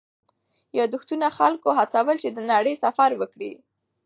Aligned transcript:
یادښتونه 0.79 1.27
خلکو 1.37 1.69
هڅول 1.79 2.15
چې 2.23 2.29
د 2.31 2.39
نړۍ 2.51 2.73
سفر 2.83 3.09
وکړي. 3.17 3.51